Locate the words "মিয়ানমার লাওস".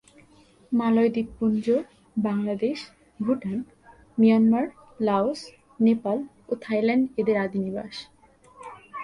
4.17-5.39